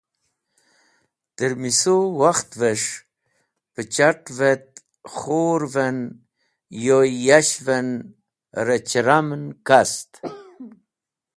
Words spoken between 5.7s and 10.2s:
en yoy yash’v en rẽ chiramn kast.